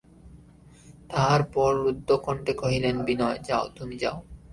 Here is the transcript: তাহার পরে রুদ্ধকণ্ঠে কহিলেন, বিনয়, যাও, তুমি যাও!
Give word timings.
তাহার 1.09 1.41
পরে 1.53 1.77
রুদ্ধকণ্ঠে 1.77 2.53
কহিলেন, 2.53 2.95
বিনয়, 3.07 3.39
যাও, 3.47 3.65
তুমি 3.77 3.95
যাও! 4.03 4.17